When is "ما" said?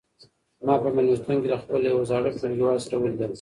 0.65-0.75